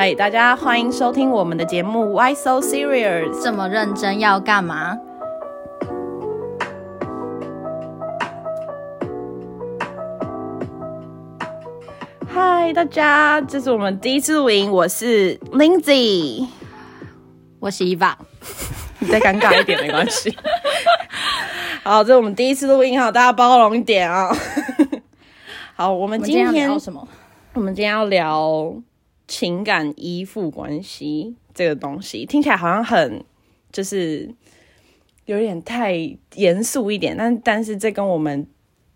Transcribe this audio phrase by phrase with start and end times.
[0.00, 3.42] 嗨，大家欢迎收听我们的节目 Why So Serious？
[3.42, 4.96] 这么认真要干嘛？
[12.28, 16.46] 嗨，大家，这是我们第一次录音，我是 Lindsay，
[17.58, 18.12] 我是 Eva，
[19.00, 20.32] 你再尴尬一点没关系。
[21.82, 24.30] 好，这是我们第一次录音好，大家包容一点啊。
[25.74, 27.08] 好，我们今天今天要聊什么？
[27.54, 28.72] 我们今天要聊
[29.28, 33.22] 情感依附关系这个东西，听起来好像很
[33.70, 34.28] 就是
[35.26, 35.94] 有点太
[36.34, 38.46] 严肃一点，但但是这跟我们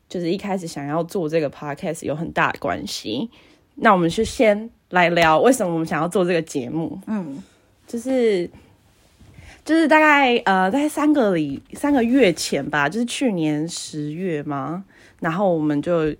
[0.08, 3.30] 就是一开始想要做这个 podcast 有很大的关系。
[3.74, 7.42] 那我们就先来聊为什么我们想要做这个节目，嗯，
[7.86, 8.48] 就是
[9.64, 14.84] 就是大概呃大概三个里三个月前吧，就是去年十月嘛，
[15.20, 16.14] 然后我们就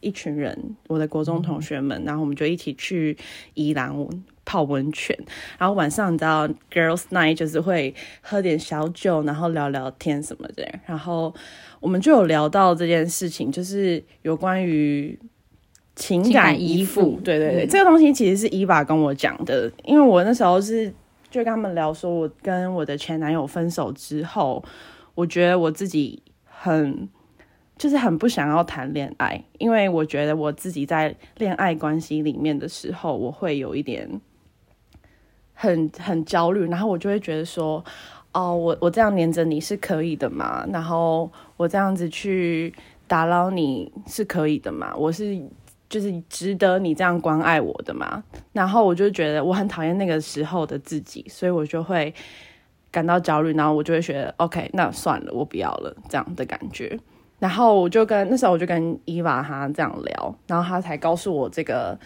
[0.00, 3.16] 一群人，我的国中同学们，然后我们就一起去
[3.54, 3.94] 宜兰
[4.44, 5.16] 泡温泉，
[5.58, 11.34] 然后晚上你知道 girls night 就是会喝点小酒，然后聊聊天什么的，然后
[11.80, 15.18] 我们就有聊到这件事情，就是有关于。
[16.00, 17.16] 情情感感依依附。
[17.16, 17.68] 附，对对对，嗯。
[17.68, 20.88] 这个东西其实是伊娃跟我讲的，因为我那时候是
[21.28, 24.64] 就跟他们聊说，我跟我的前男友分手之后，
[25.16, 27.08] 我觉得我自己很
[27.78, 34.20] 就是很不想要谈恋爱，因为我觉得我自己在恋爱关系里面的时候，我会有一点
[35.54, 37.84] 很很焦虑，然后我就会觉得说，
[38.32, 42.74] 哦，我我这样黏着你是可以的嘛，然后我这样子去
[43.06, 45.40] 打扰你是可以的嘛，我是。
[45.90, 52.12] 就是值得你这样关爱我的嘛，然后我就觉得我很讨厌那个时候的自己，所以我就会
[52.90, 57.00] 感到焦虑，然后我就会觉得 OK，那算了，我不要了这样的感觉。
[57.38, 61.98] 然后我就跟那时候我就跟伊娃她这样聊，然后他才告诉我这个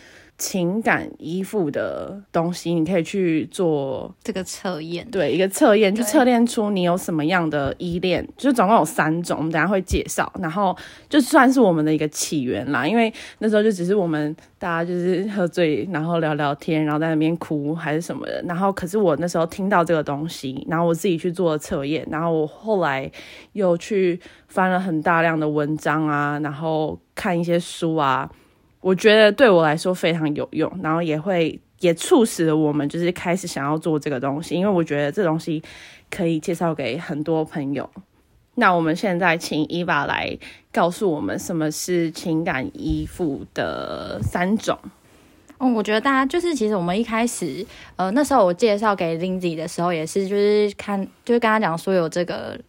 [0.43, 10.33] 情感依附的东西，你可以去做这个测验，对一个测验，去对测验出你有什么样的依恋，就总共有三种，我们等下会介绍。
[10.41, 10.77] 然后
[11.09, 18.43] 就算是我们的一个起源啦，因为那时候就只是我们大家就是喝醉，然后聊聊天，然后在那边哭还是什么的。
[18.45, 23.09] 然后可是我那时候听到这个东西，然后我自己去做了测验，然后我后来
[23.53, 28.29] 又去翻了很大量的文章啊，然后看一些书啊，
[28.83, 35.63] 我觉得对我来说非常有用，然后也会也促使了我们就是开始想要做这个东西，因为我觉得这东西
[36.11, 37.89] 可以介绍给很多朋友。
[38.57, 40.37] 那我们现在请伊娃来
[40.71, 44.79] 告诉我们什么是情感依附的三种。
[45.59, 47.65] 嗯，我觉得大家就是，其实我们一开始，
[47.97, 52.61] 呃，那时候我介绍给 Lindsay 的时候，也是就是看，就是跟他讲说有这个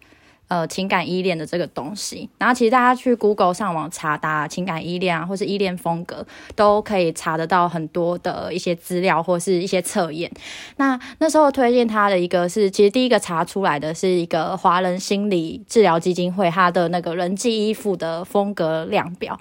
[0.53, 2.29] 呃情感依恋的这个东西。
[2.37, 6.23] 然后其实大家去 Google 上网查打情感依恋啊，或是依恋风格，
[6.55, 10.31] 都可以查得到很多的一些资料或是一些测验。
[10.77, 19.39] 那那时候推荐他的一个是，其实第一个查出来的是一个华人心理治疗基金会它的那个人际依附的风格量表。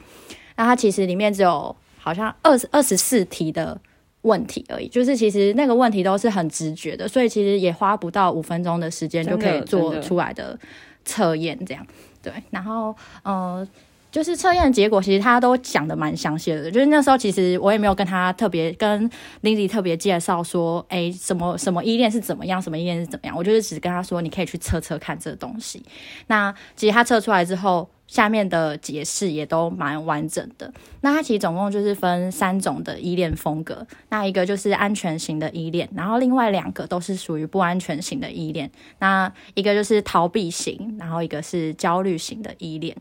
[0.57, 3.79] 那它其实里面只有好像二十二十四题的
[4.23, 10.57] 问题而已，就是其实那个问题都是很直觉的，所以其实也花不到五分钟的时间就可以做出来的
[11.05, 11.87] 测验，这样
[12.23, 12.33] 对。
[12.51, 13.67] 然后呃，
[14.11, 16.71] 就是测验结果，其实他都讲的蛮详细的。
[16.71, 19.11] 就是那时候其实我也没有跟他特别跟
[19.43, 23.37] Lindy 特别介绍说，哎，什么什么依恋是怎么样，什么依恋是怎么样。
[23.37, 25.83] 我就是只跟他说，你可以去测测看这个东西。
[26.27, 30.71] 那其实他测出来之后，下面的解释也都蛮完整的。
[31.01, 38.71] 那它其实总共就是分三种的依恋风格，那一个就是安全型的依恋，然后另外两个都是属于不安全型的依恋。
[38.99, 42.95] 那一个就是逃避型，然后一个是焦虑型的依恋。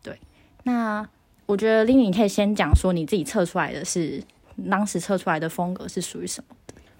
[0.00, 0.16] 对，
[0.62, 1.04] 那
[1.46, 4.22] 我觉得 l i n 你可以先讲说你自己测出来的是
[4.70, 6.54] 当时测出来的风格是属于什么？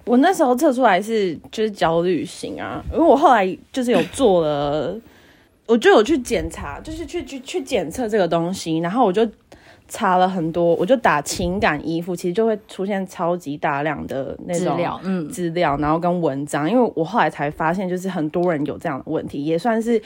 [0.04, 4.96] 我那时候测出来是就是焦虑型啊，因为我后来就是有做了，
[5.66, 9.28] 我就有去检查，就是去去去检测这个东西，然后我就
[9.88, 20.00] 查了很多，我就打情感依附，其实就会出现超级大量的那种资料，嗯，资料，然后跟文章，因为我后来才发现，就是很多人有这样的问题，也算是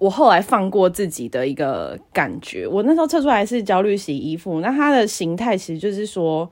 [0.00, 2.66] 我后来放过自己的一个感觉。
[2.66, 6.48] 我那时候测出来是焦虑型依附，那它的形态其实就是说，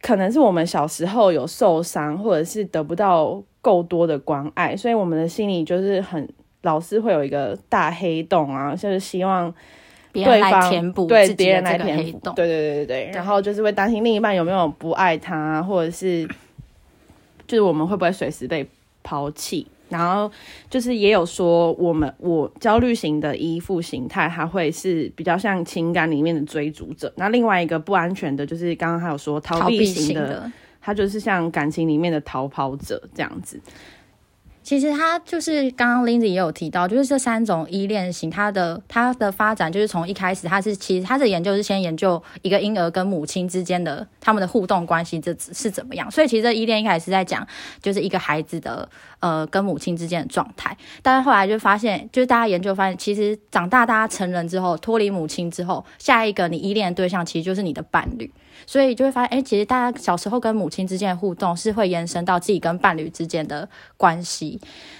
[0.00, 6.26] 可能是我们小时候有受伤，或者是得不到够多的关爱，所以我们的心里就是很
[6.62, 9.52] 老是会有一个大黑洞啊，就是希望。
[10.12, 12.34] 别人来对方填补对别人来填补，洞。
[12.34, 16.26] 对对对对对，然后就是会担心另一半有没有不爱他，或者是
[17.46, 18.68] 就是我们会不会随时被
[19.04, 19.64] 抛弃。
[19.88, 20.28] 然后
[20.68, 27.12] 就是也有说，我们我焦虑型的依附形态，它会是比较像情感里面的追逐者。
[27.14, 33.60] 那另外一个不安全的，就是刚刚还有说逃逃避避型的，型的，他就是像感情里面的逃跑者这样子。
[34.62, 47.46] 其实他就是刚刚 Lindsay 也有提到，就是这三种依恋型，它的它的发展就是从一开始，它是其实它的研究是先研究一个婴儿跟母亲之间的他们的互动关系这是怎么样，所以其实这依恋一开始是在讲
[47.82, 48.88] 就是一个孩子的
[49.20, 58.30] 呃跟母亲之间的状态，但是后来就发现，就是大家研究发现，其实长大大家成人之后脱离母亲之后，下一个你依恋的对象其实就是你的伴侣。
[58.66, 63.66] 所以就会发现，哎，其实大家小时候跟母亲之间的互动是会延伸到自己跟伴侣之间的
[63.96, 64.49] 关系，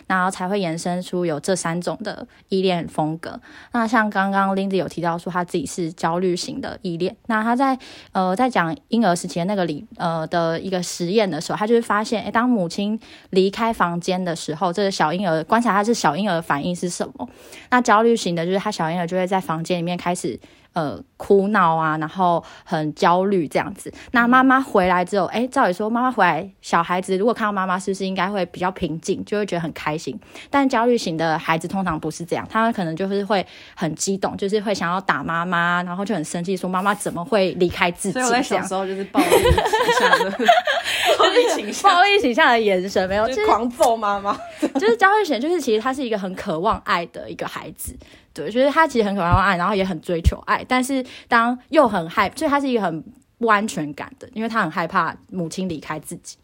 [0.06, 3.40] 然后才会延伸出有这三种的依恋风格。
[3.72, 7.16] 那像刚刚 Lindy 有提到说，他自己是焦虑型的依恋。
[7.26, 7.78] 那他在
[8.12, 12.98] 呃在讲婴儿时期的那个里呃的一个实验的时候，他就是发现，哎，当母亲
[13.30, 17.28] 离开房间的时候，这个小婴儿观察他是小婴儿反应是什么？
[17.70, 20.38] 那焦虑型的就是他小婴儿就会在房间里面开始。
[20.72, 23.92] 呃，哭闹啊，然后很焦虑这样子。
[24.12, 30.18] 那妈妈回来之后，哎，照理说妈妈回来，小孩子如果看到妈妈，是不是应该会比较平静，就会觉得很开心？
[30.48, 33.44] 但焦虑型的孩子通常不是这样，他们可能就是会
[33.74, 38.12] 很激动，就是会想要打妈妈，然后就很生气，说妈妈怎么会离开自己？
[38.12, 40.30] 所以我在小时候就是暴力倾向的，
[41.18, 44.38] 暴力倾向，暴力倾向的眼神没有，就是狂揍妈妈，
[44.74, 47.96] 就是焦虑型，就是其实他是一个很渴望爱的一个孩子。
[48.40, 53.04] 对，就是他其实很渴望爱，然后也很追求爱，但是当又很害，所以他是一个很
[53.36, 56.38] 不安全感的，因为他很害怕母亲离开自己。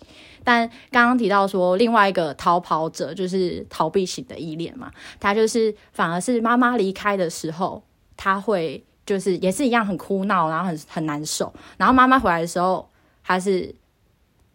[0.45, 7.83] 但刚刚提到说，另外一个逃跑者就是逃避型的依恋嘛，他就是反而是妈妈离开的时候，
[8.15, 12.87] 他会就是也是一样很哭闹，然后很很难受，然后妈妈回来的时候，
[13.25, 13.75] 他是。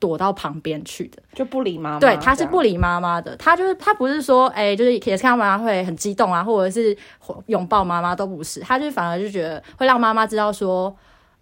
[0.01, 1.99] 躲到旁边去的，就不理妈妈。
[1.99, 3.35] 对，他是不理妈妈的。
[3.37, 6.97] 他就是他不是说，哎，就是也是看到妈妈会很激动啊，或者是
[7.45, 8.59] 拥抱妈妈都不是。
[8.61, 10.91] 他就反而就觉得会让妈妈知道说，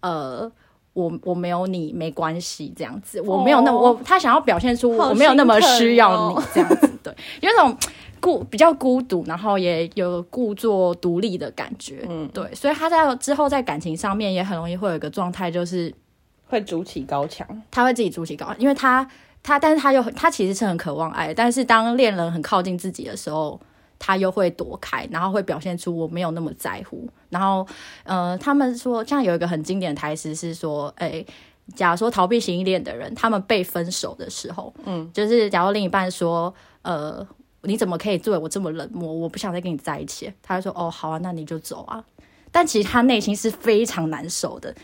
[0.00, 0.42] 呃，
[0.92, 6.90] 我我没有你没关系这样子，我没有那我他想要表现出我没有那么需要你这样子。
[7.02, 7.74] 对，有种
[8.20, 12.04] 孤比较孤独，然后也有故作独立的感觉。
[12.06, 15.90] 嗯，对，所以他在之后在感情上面也很容易会有一个状态，就是。
[16.50, 19.08] 会筑起高墙，他会自己筑起高，因为他
[19.42, 23.58] 他，但是他又他其实是很渴望爱，但是当恋人很靠近自己的时候，
[23.98, 27.08] 他又会躲开，然后会表现出我没有那么在乎。
[27.28, 27.66] 然后，
[28.02, 31.24] 呃，他们说，像有一个很经典的台词是说，哎，
[31.76, 37.24] 假如说逃避型依恋的人，他们被分手的时候，嗯，就是假如另一半说，呃，
[37.62, 39.12] 你怎么可以对我这么冷漠？
[39.12, 40.32] 我不想再跟你在一起。
[40.42, 42.04] 他就说，哦，好啊，那你就走啊。
[42.50, 44.74] 但其实他内心是非常难受的。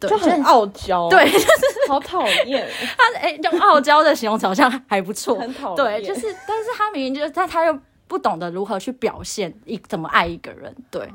[0.00, 1.46] 就很傲娇，对，就是
[1.88, 2.68] 好讨厌。
[2.98, 5.76] 他哎，用傲娇的形容词好像还不错， 很讨厌。
[5.76, 10.74] 对，就是，但是他明明就是，但他又不懂得如何去表现一怎么爱一个人。
[10.90, 11.08] 对，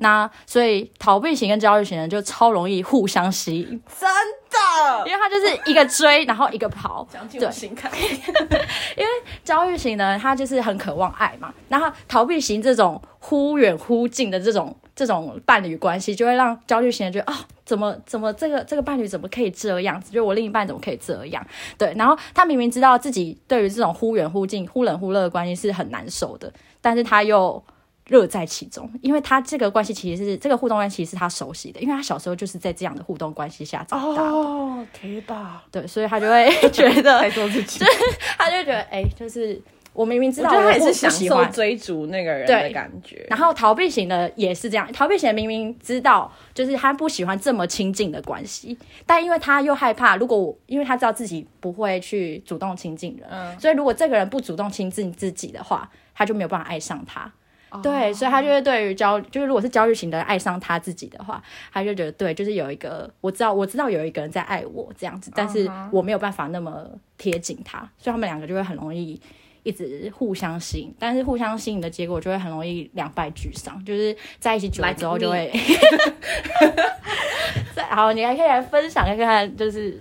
[0.00, 4.08] 那所以逃避型跟焦虑型人就超容易互相吸引，真
[4.50, 7.06] 的，因为他就是一个追，然后一个跑。
[7.30, 7.48] 对。
[8.96, 9.10] 因为
[9.44, 14.74] 焦虑型呢，他就是很渴望爱嘛，然后逃避型这种忽远忽近的这种。
[15.00, 20.12] 这种伴侣关系就会让焦虑型人觉得啊，怎么怎么这个这个伴侣怎么可以这样子？
[20.12, 21.42] 就我另一半怎么可以这样？
[21.78, 26.52] 对，然后他明明知道自己对于这种忽远忽近、忽冷忽热的关系是很难受的，
[26.82, 27.64] 但是他又
[28.08, 34.28] 乐在其中，因为他这个关系其实是这个互动关系是他熟悉的，因为他小时候就是在这样的互动关系下长大的。
[34.28, 35.64] 哦，铁吧？
[35.70, 37.82] 对，所以他就会 觉得，太做自己，
[38.36, 39.58] 他就觉得哎，就是。
[39.92, 43.26] 我明明知道，他也是享受追逐那个人的感觉。
[43.28, 57.30] 然后逃避型的也是这样，逃避型明明知道，就是他不喜欢这么亲近的关系，但因为他又害怕，如果我因为他知道自己不会去主动亲近人，所以如果这个人不主动亲近自己的话，他就没有办法爱上他。
[57.84, 61.40] 对，所以他就会对于焦，就是如果是焦虑型的爱上他自己的话，
[61.72, 66.84] 他就觉得对，就是有一个我知道，我知道有一个人在爱我这样子，但是我没有办法那么
[67.16, 69.20] 贴紧他，所以他们两个就会很容易。
[69.62, 75.52] 一直互相吸引，但是互相吸引的结果就会很容易两败俱伤，就是在一起久了之后就会。
[77.90, 80.00] 好，你还可以来分享看看，就是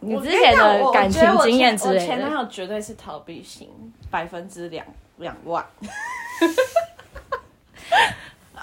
[0.00, 2.06] 你之前的感情经验之类的。
[2.06, 3.68] 前男友绝对是逃避型，
[4.10, 4.86] 百分之两
[5.18, 5.64] 两万。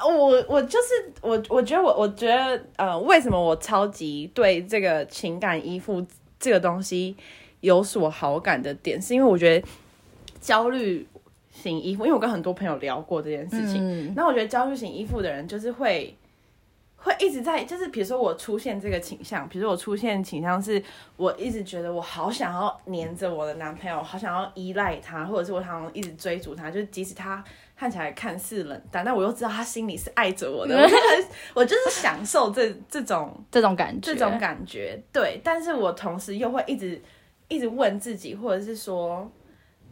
[0.03, 6.03] 我我就是我，我觉得我我觉得呃，为什么我超级对这个情感依附
[6.39, 7.15] 这个东西
[7.60, 9.68] 有所好感的点，是因为我觉得。
[10.42, 11.08] 焦虑
[11.52, 16.18] 型依附，因为我跟很多朋友聊过这件事情，那我觉得焦虑型依附的人就是会
[16.98, 20.82] 会一直在，就是比如说我出现这个倾向，比如说我出现倾向是，
[21.18, 27.44] 我一直觉得我好想要黏着我的男朋友，好想要依赖他，或者是我想要一直追逐他，就是即使他
[27.76, 35.42] 看起来看似冷淡，但我又知道他心里是爱着我的，我就很我就是享受这这种这种感觉，这种感觉，对。
[35.44, 37.02] 但是我同时又会一直
[37.48, 39.28] 一直问自己，或者是说，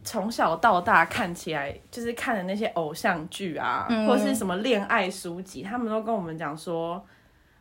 [0.02, 7.04] 从小到大看起来就是看的那些偶像剧啊，嗯或是什么恋爱书籍，他们都跟我们讲说，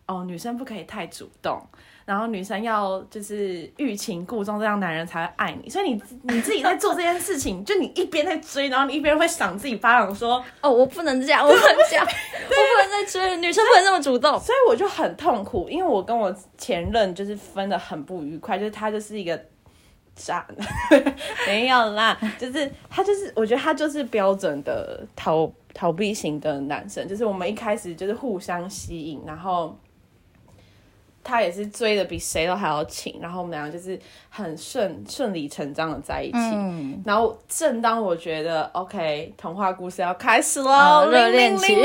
[0.06, 1.62] 哦，女生不可以太主动，
[2.06, 5.70] 然后女生要就是欲擒故纵，这样男人才会爱你。
[5.70, 14.40] 所以你你自己在做这件事情，就你一边在追，然后你一边会赏自己巴掌说，哦，我不能这样，我不能这样，我不能再追，女生 不能这么主动。
[14.40, 19.40] 所以我就很痛苦，因为我跟我前任就是分的很不愉快，就是他就是一个
[20.26, 20.68] 渣男，
[21.48, 29.76] 没有啦，就是他就是我觉得他就是标准的逃逃避型的男生，就是我们一开始就是互相吸引，然后。
[31.22, 34.00] 他也是追的比谁都还要勤，然后我们两个就是
[34.30, 36.38] 很顺顺理成章的在一起。
[36.38, 41.76] 嗯，然后正当我觉得 OK，童话故事要开始喽，呃热恋期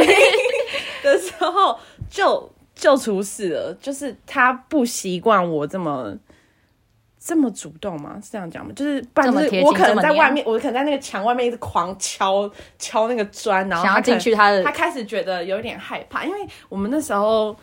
[1.02, 1.76] 的时候，
[2.08, 3.76] 就就出事了。
[3.82, 6.16] 就是他不习惯我这么
[7.26, 8.20] 这么主动吗？
[8.22, 8.70] 是这样讲吗？
[8.76, 16.38] 就是不然就是我可能在外面，我可能在那个墙外面一直狂敲敲那个砖，然后想要他进去他的他开始觉得有点害怕，因为
[16.68, 17.56] 我们那时候，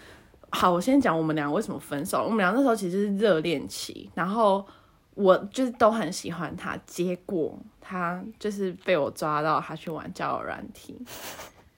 [0.50, 2.24] 好，我先讲我们俩为什么分手。
[2.24, 4.66] 我们俩那时候其实是热恋期，然后
[5.14, 11.00] 我就是都很喜欢他，结果他就是被我抓到他去玩交友软体，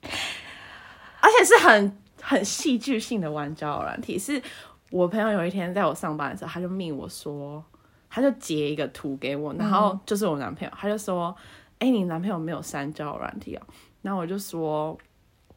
[1.20, 4.18] 而且是很很戏剧性的玩交友软体。
[4.18, 4.40] 是
[4.90, 7.62] 我朋友有一天在我上班的时候，他就命我说，
[8.14, 11.34] 他就截一个图给我，然后就是我男朋友，他就说
[11.80, 13.62] ：“哎、你男朋友没有删交友软体哦？”
[14.02, 14.96] 然后我就说。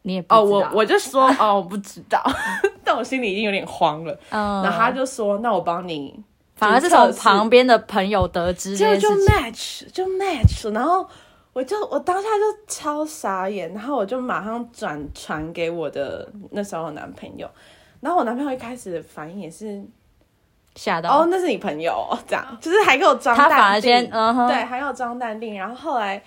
[0.02, 2.22] 你也不哦，知道我我就说哦，我不知道，
[2.82, 4.18] 但我心里已经有点慌了。
[4.30, 6.18] 嗯，然后他就说，那我帮你，
[6.54, 9.34] 反而是从旁边的朋友得知这结果就件事情。
[9.34, 11.06] match 就 match，然后
[11.52, 17.50] 我就我当下就超傻眼，然后我就马上转传给我的那时候的男朋友，
[18.00, 19.84] 然后我男朋友一开始反应也是，
[20.78, 26.22] 吓到哦，那是你朋友哦，这样就是还给我装他淡定，反而先嗯哼对，还给我装淡定，然后后来。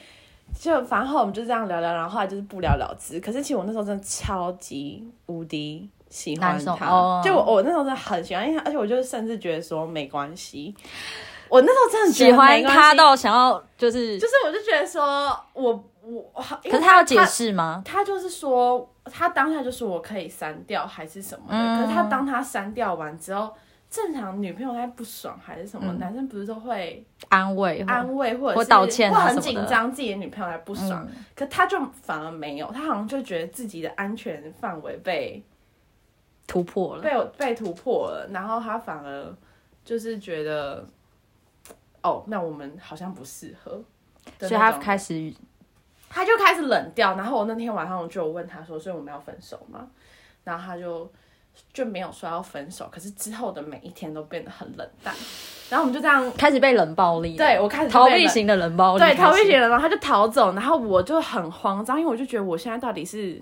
[0.59, 3.21] 就反正后来我们就这样聊聊，然后后来就是不了了之。
[3.21, 10.75] 可是其实我那时候真的超级无敌喜欢难受他，哦就我我那时候真的很喜欢，因为他而且我就甚至觉得说没关系。
[11.47, 15.71] 我那时候真的觉得喜欢没关系他到想要就是，就是我就觉得说我
[16.03, 17.81] 我，可可是他要解释吗？
[17.85, 23.49] 他就是说，他当下就说我可以删掉还是什么的，嗯可是他当他删掉完之后，
[23.91, 35.43] 正常女朋友她不爽还是什么，嗯男生不是都会安慰或安慰或者道歉啊或很什么的紧张自己的女朋友还不爽，嗯可他就反而没有，他好像就觉得自己的安全范围被
[36.47, 37.03] 突破了。
[37.03, 39.35] 被我被突破了，然后他反而
[39.83, 40.87] 就是觉得，
[42.01, 43.83] 哦，那我们好像不适合
[44.39, 45.33] 所以他开始
[46.09, 49.89] 他就开始冷掉，然后我那天晚上我就有问他说，所以我们要分手吗？
[50.45, 51.11] 然后他就
[51.73, 55.13] 就没有说要分手，可是之后的每一天都变得很冷淡，
[55.69, 63.41] 然后我们就这样，开始被冷暴力，对我开始逃避型的冷暴力，对逃避型的，然后他就逃走，然后我就很慌张，因为我就觉得我现在到底是，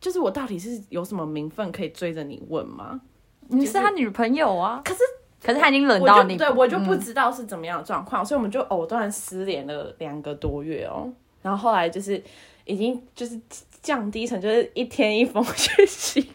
[0.00, 3.00] 就是我到底是有什么名分可以追着你问吗？
[3.48, 5.00] 你是他女朋友啊，可是
[5.42, 7.00] 可是他已经冷到你，对我就不嗯。
[7.00, 11.12] 知道是怎么样的状况，所以我们就藕断丝连了两个多月哦。
[11.42, 12.22] 然后后来就是
[12.64, 13.38] 已经就是
[13.82, 16.30] 降低成就是一天一封讯息，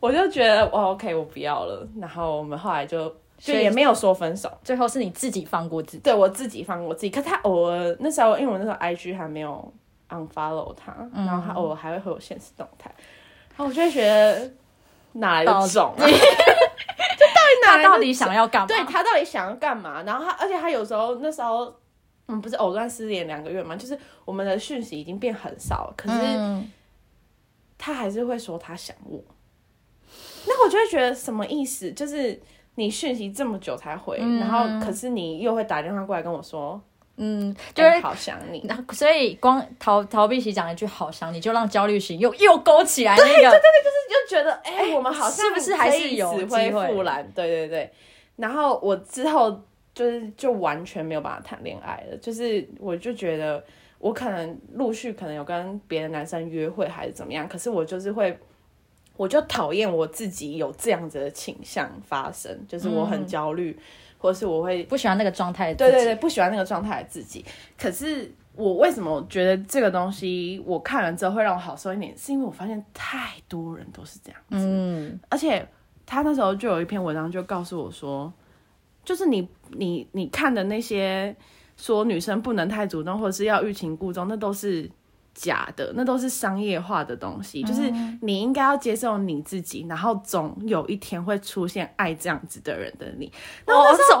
[0.00, 1.86] 我就觉得我 OK 我不要了。
[1.98, 5.98] 然后我们后来就就也没有说分手，最后是你自己放过自己。
[6.02, 7.10] 对我自己放过自己。
[7.10, 9.72] 可他偶尔那时候因为我那时候 IG 还没有
[10.08, 12.90] unfollow 他，嗯然后他偶尔还会回我现实动态，
[13.50, 14.50] 然后我就会觉得
[15.12, 16.04] 哪来的到种啊？
[17.64, 18.66] 他到底想要干嘛？
[18.68, 20.02] 对他到底想要干嘛？
[20.04, 21.74] 然后他，而且他有时候那时候，
[22.26, 26.70] 我们不是藕断丝连两个月嘛，就是我们的讯息已经变很少了，可是嗯，
[27.76, 29.20] 他还是会说他想我。
[30.46, 31.90] 那我就会觉得什么意思？
[31.92, 32.40] 就是
[32.76, 36.80] 你讯息这么久才回，嗯然后可是你又会打电话过来跟我说，
[37.16, 38.60] 嗯，就哎是好想你。
[38.68, 47.26] 那所以光逃逃避型讲一句好想你，就让焦虑型又又勾起来那个，就觉得哎、我们好像是不是还是有死灰复燃？
[47.34, 47.90] 对对对。
[48.36, 49.50] 然后我之后
[49.94, 53.64] 就是就完全没有办法谈恋爱了，就是我就觉得
[53.98, 58.38] 我可能陆续可能有跟别的男生约会还是怎么样，可是我就是会。
[59.16, 63.76] 我就讨厌我自己有这样子的倾向发生，就是我很焦虑，
[64.18, 65.72] 或者是我会不喜欢那个状态。
[65.74, 67.44] 对对对，，不喜欢那个状态的自己。
[67.78, 75.66] 可是我为什么觉得这个东西我看了之后会让我好受一点，是因为我发现太多人都是这样子，嗯，而且
[76.04, 78.32] 他那时候就有一篇文章就告诉我说，
[79.04, 81.34] 就是你你你看的那些
[81.76, 84.90] 说女生不能太主动或者是要欲擒故纵，那都是
[85.36, 87.62] 假的，那都是商业化的东西。
[87.62, 93.30] 就是嗯你应该要接受你自己，然后总有一天会出现爱这样子的人的你。
[93.66, 94.18] 那我走，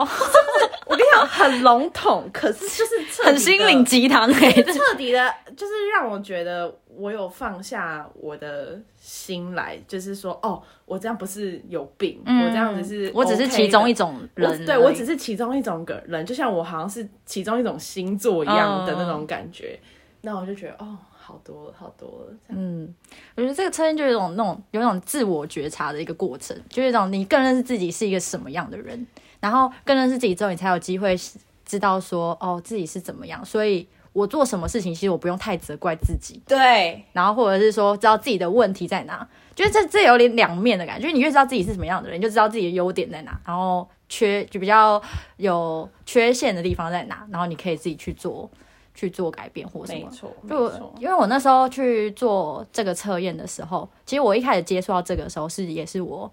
[0.86, 19.78] 我跟你讲，很笼统，可是 就是很心灵鸡汤哎，彻底的，就是让我觉得我有放下我的心来，就是说，哦，我这样不是有病，我这样子是、嗯我只是其中一种种人对我只是其中一种个人，就像我好像是其中一种星座一样的那种感觉。
[20.26, 22.92] 那我就觉得，哦，好多了，好多了，嗯，
[23.36, 29.06] 我觉得这个测验就有一种那种有一种自我觉察的一个过程，就是一种你更认识自己是一个什么样的人，
[29.38, 31.16] 然后更认识自己之后，你才有机会
[31.64, 45.00] 知道说哦自己是怎么样，所以我做什么事情，其实我不用太责怪自己，对，然后或者是说知道自己的问题在哪，就是这这有点两面的感觉，就是你越知道自己是什么样的人，你就知道自己的优点在哪，然后缺就比较
[45.36, 48.50] 有缺陷的地方在哪，然后你可以自己去做
[48.96, 50.08] 去做改变或什么。
[50.08, 56.32] 没错，就，因为我那时候去做这个测验的时候，其实我一开始接触到这个的时候是也是我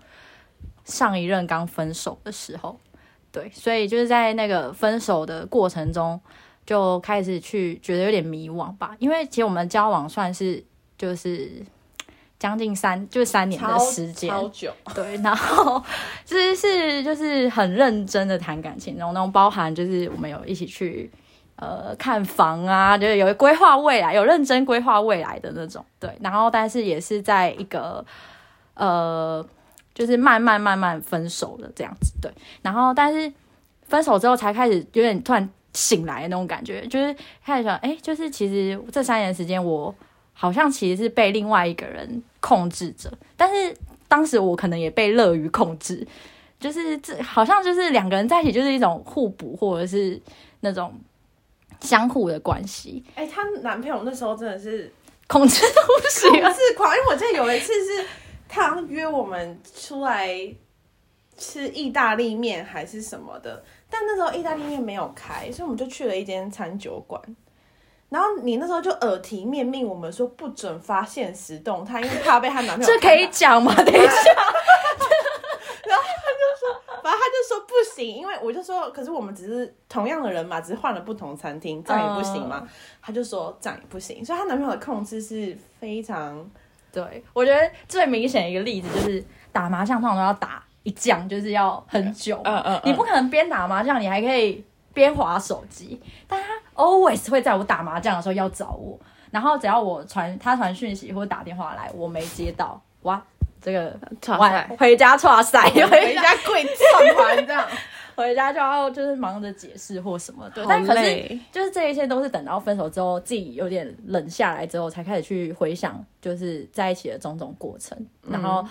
[0.85, 2.79] 上一任刚分手的时候，
[3.31, 6.19] 对，所以就是在那个分手的过程中，
[6.65, 8.95] 就开始去觉得有点迷惘吧。
[8.97, 10.63] 因为其实我们交往算是
[10.97, 11.51] 就是
[12.39, 15.83] 将近三就是三年的超时间，超久，对，然后
[16.25, 21.09] 就是是就是很认真的谈感情，然后那种包含就是我们有一起去
[21.55, 28.03] 呃看房啊，就是有规划未来，有认真规划未来的那种，对，然后但是也是在一个
[28.73, 29.45] 呃
[29.93, 32.31] 就是慢慢慢慢分手的这样子，对，
[32.61, 33.31] 然后但是
[33.83, 39.93] 分手之后才开始有点突然醒来的那种感觉，就是开始想，哎，就是其实这三年时间我
[40.33, 43.75] 好像其实是被另外一个人控制着，但是
[44.07, 46.05] 当时我可能也被乐于控制，
[46.59, 50.19] 就是这好像就是两个人在一起就是一种互补或者是
[50.61, 50.93] 那种
[51.83, 54.91] 相互的关系，哎、她男朋友那时候真的是
[55.27, 56.51] 控制都不行控。
[56.51, 58.03] 制狂，因为我记得有一次是
[58.49, 60.27] 他好像约我们出来
[61.37, 67.21] 吃意大利面还是什么的，但那时候意大利面没有开，所以我们就去了一间餐酒馆。
[68.09, 73.73] 然后你那时候就耳提面命我们说不准发现实动态，因为怕被她男朋友这可以讲吗？
[73.75, 74.13] 等一下，
[77.01, 77.73] 反正他就说不
[78.05, 82.67] 行，因为我就说，可是我们只是同样的人嘛，只是换了不同餐厅，这样也不行吗？
[83.01, 86.49] 他就说这样也不行，所以她男朋友的控制是非常
[86.91, 92.81] 对我觉得最明显的一个例子就是打麻将，通常都要打一将，就是要很久，嗯嗯嗯。
[92.85, 94.63] 你不可能边打麻将，你还可以
[94.93, 98.99] 边划手机，但他 always 会在我打麻将的时候要找我，
[99.31, 103.19] 然后只要我传他传讯息或者打电话来，我没接到，哇，
[103.61, 107.67] 这个晚哇塞回家错赛，回回家家跪算盘这样，
[108.15, 117.97] 回家就要就是忙着解释或什么，对，但可是就是这一切都是等到分手之后，自己有点冷下来之后，才开始去回想，就是在一起的种种过程。
[118.27, 118.63] 然后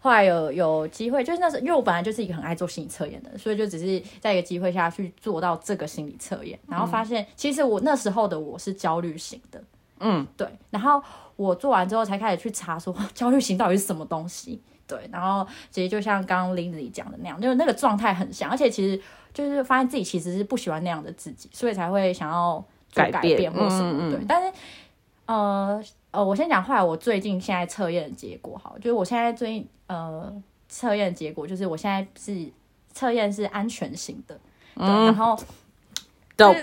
[0.00, 9.62] 后来有有机会，就是那时候，因为我本来就是一个很爱做心理测验的，所以就只是在一个机会下去做到这个心理测验，然后发现其实我那时候的我是焦虑型的，
[10.00, 11.02] 嗯，对，然后
[11.36, 14.60] 我做完之后才开始去查说 焦虑型到底是什么东西。
[14.86, 19.00] 对，然后其实就像刚刚 Lindsay 讲的那样，就是那个状态很像，而且其实
[19.32, 23.92] 就是发现自己其实是不喜欢那样的自己，所以才会想要改改变变或什么。
[23.92, 24.12] 嗯嗯嗯。
[24.12, 24.52] 对，但是
[25.26, 30.32] 呃呃，我先讲后来我最近现在测验的结果好，就是我现在最近呃
[30.68, 32.48] 测验的结果就是我现在是
[32.92, 34.38] 测验是安全型的，
[34.76, 35.36] 对，然后
[36.36, 36.62] dope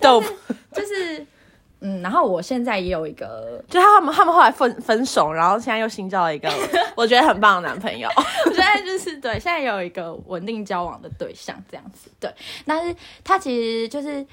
[0.00, 0.26] dope，
[0.72, 1.24] 就是
[1.80, 6.50] 嗯，然后我现在也有一个就他们他们后来分分手，然后现在又新交了一个
[6.96, 8.08] 我觉得很棒的男朋友。
[8.46, 12.32] 我现在就是对，现在有一个稳定交往的对象这样子，对。
[12.66, 14.26] 但是他其实就是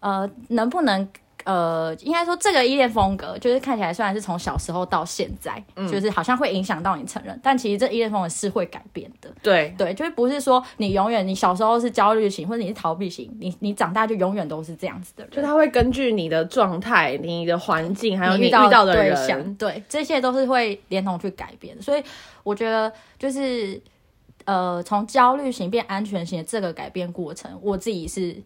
[0.00, 1.08] 呃，能不能
[1.44, 9.30] 呃，应该说这个依恋风格，就是看起来虽然是从小时候到现在，就是好像会影响到你成人，但其实这依恋风格是会改变的。
[9.42, 15.32] 对，对，就是不是说你永远你小时候是焦虑型，或者你是逃避型，你你长大就永远都是这样子的人。
[15.32, 21.80] 就他会根据你的状态、你的环境，还有你遇你到到的对象，人，对，这些都是会连同去改变。
[21.80, 22.02] 所以
[22.42, 23.80] 我觉得就是
[24.44, 28.36] 呃，从焦虑型变安全型的这个改变过程，我自己是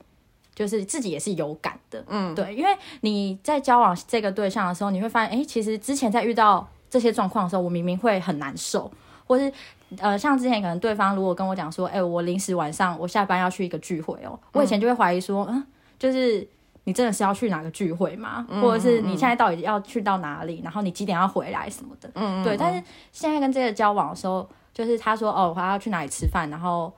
[0.54, 8.90] 就是自己也是有感的，嗯，对，因为你在交往这个对象的时候，你会发现，哎，其实之前在遇到这些状况的时候，我明明会很难受，
[9.26, 9.52] 或是。
[9.98, 15.64] 呃，像之前可能对方如果跟我讲说，哎、我临时晚上我下班要去一个聚会哦，我以前就会怀疑说，嗯，
[16.00, 16.44] 就是
[16.82, 18.44] 你真的是要去哪个聚会吗？
[18.60, 20.60] 或者是你现在到底要去到哪里？
[20.64, 22.10] 然后你几点要回来什么的？
[22.14, 22.56] 嗯对。
[22.56, 26.92] 但是现在跟这个交往的时候，就是他说哦，我还要去哪里吃饭，然后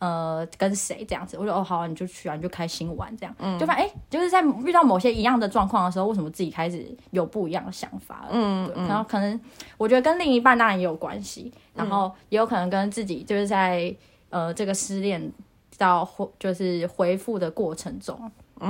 [0.00, 3.56] 呃跟谁这样子，我说哦好、啊，你就去啊，你就开心玩这样，嗯。
[3.58, 8.28] 就发现哎、就是在遇到某些一样的状况的时候，为什么自己开始有不一样的想法了？
[8.32, 9.40] 嗯对，然后可能
[9.78, 13.94] 我觉得跟另一半当然也有关系，然后也有可能跟自己就是在
[14.30, 15.30] 呃这个失恋
[15.78, 18.18] 到恢就是恢复的过程中，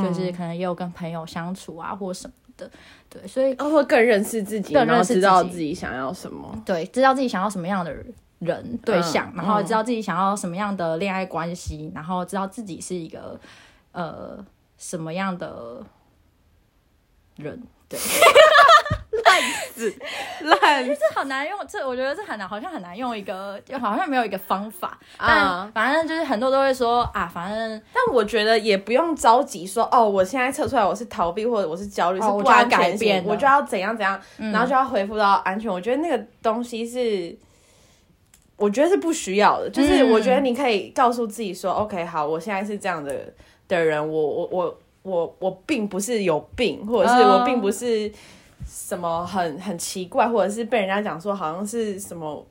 [0.03, 2.71] 就是可能也有跟朋友相处啊或什么的，
[3.09, 6.61] 对，所以会更认识自己，更认识知道自己自己想要什么。
[6.67, 7.93] 对知道自己想要什么样的
[8.41, 13.41] 人对象，嗯然后知道自己想要什么样的恋爱关系，然后知道自己是一个
[13.93, 14.45] 呃
[14.77, 15.83] 什么样的
[17.37, 17.99] 人，对。
[19.25, 19.43] 烂
[19.75, 19.93] 死
[20.41, 24.99] 烂这好难用，这我觉得这很难，好像很难用一个，就好像没有一个方法。
[25.17, 35.71] 啊但反正就是很多都会说啊，反正但我觉得也不用着急说哦，我现在测出来我是逃避或者我是焦虑，是不安全改变，我就要怎样怎样，然后就要恢复到安全。
[35.71, 37.37] 我觉得那个东西是，
[38.61, 39.69] 我觉得是不需要的。
[39.71, 43.33] 就是嗯我觉得你可以告诉自己说、o k 好，我现在是这样的
[43.67, 48.13] 的人，我我我我我并不是有病，或者是哦我并不是
[48.67, 52.47] 什么很很奇怪，或者是被人家讲说好像是什么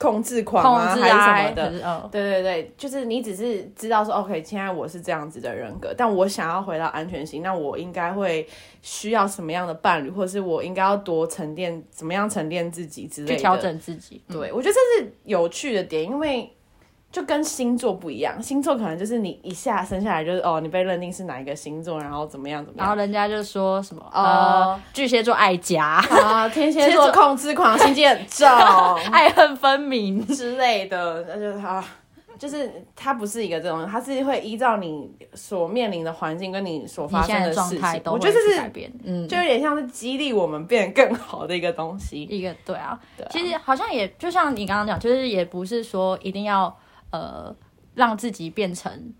[0.00, 8.48] 控制狂控啊，还是什么的对对对，就是你只是知道说，OK，现在我是这样子的人格，但我想要回到安全性，那我应该会
[8.80, 13.34] 需要什么样的伴侣，或者是我应该要多沉淀，怎么样沉淀自己之类的。
[13.36, 13.60] 去调。
[13.60, 14.22] 整自己。
[14.28, 16.50] 嗯对，我觉得这是有趣的点，因为
[17.12, 22.86] 就跟星座不一样，星座可能就是你一下生下来就是哦，你被认定是哪一个星座，然后怎么样怎么样。
[22.86, 23.00] 然后。
[23.00, 24.22] 人家就说什么哦。
[24.22, 28.46] 呃，巨蟹座爱家，啊，天蝎座控制狂，心机很重。
[29.10, 30.24] 爱恨分明。
[30.26, 31.82] 之类的，那就是啊，
[32.38, 42.22] 就是它不是一个这种，它是会依照你所面临的环境跟你所发生的事情，状态都我觉得这是改变，嗯，就有点像是激励我们变得更好的一个东西。
[42.24, 43.28] 一个对啊，对啊。
[43.32, 46.74] 其实好像也就像你刚刚讲，就是也不是说一定要
[47.10, 47.54] 呃
[47.94, 49.12] 让自己变成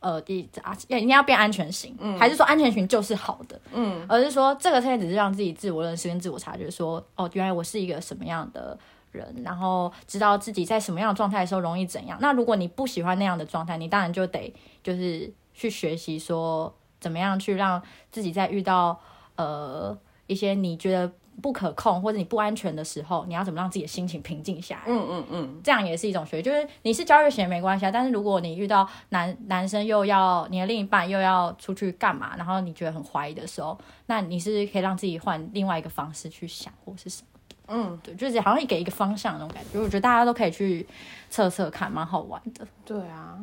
[0.00, 8.78] 呃第啊一定要变安全型，还是说安全型就是好的，嗯，而是说这个现在只是让自己自我认识跟自我察觉说，哦，原来我是一个什么样的。
[9.12, 12.18] 人，然后知道自己在什么样的状态的时候容易怎样。
[12.20, 17.80] 那如果你不喜欢那样的状态，你当然就得就是去学习说怎么样去让
[18.10, 19.00] 自己在遇到
[19.36, 21.10] 呃一些你觉得
[21.42, 24.82] 不可控或者你不安全的时候，你要怎么让自己的心情平静下来？
[24.86, 27.90] 嗯嗯嗯，这样也是一种学，就是你是焦虑型没关系啊。
[27.90, 37.28] 但是如果你遇到男男生又要你的另一半又要出去干嘛，然后你觉得很怀疑的时候，那你是可以让自己换另外一个方式去想或是什么。
[37.68, 40.86] 嗯，对，就是好像给一个方向那种感觉，我觉得大家都可以去
[41.28, 42.66] 测测看，蛮好玩的。
[42.84, 43.38] 对啊。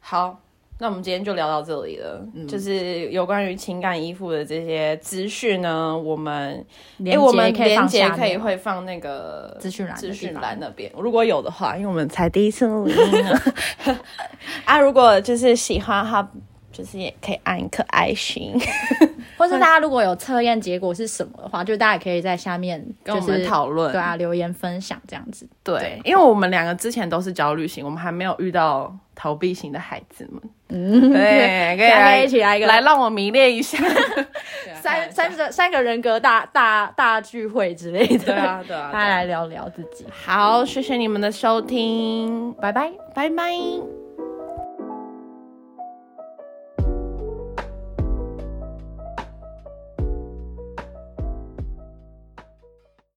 [0.00, 0.38] 好，
[0.78, 2.20] 那我们今天就聊到这里了。
[2.48, 6.64] 就是有关于情感依附的这些资讯呢，我们哎、
[6.98, 13.40] 连我们接可以放连接可以会放那个资讯栏的资讯栏那边，如果有的话，因为我们才第一次录音呢。
[14.66, 16.28] 啊，如果就是喜欢的话，
[16.72, 18.52] 就是也可以按一颗爱心，
[19.38, 23.92] 或是大家如果有测验结果是什么的话，就大家也可以在下面跟我就是们讨论。
[23.92, 25.48] 对啊留言分享这样子。
[25.62, 30.42] 对，因为我们两个之前都是焦虑型，我们还没有遇到逃避型的孩子们。
[30.74, 33.78] 嗯，对，可以大家来一起来一个来让我迷恋一下。
[34.82, 42.90] 三三个三个人格大大大聚会之类的，对啊，对啊，大家 来聊聊自己，好，谢谢你们的收听，拜拜。
[43.14, 44.03] 拜拜。